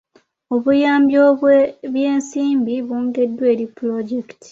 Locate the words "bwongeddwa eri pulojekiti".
2.85-4.49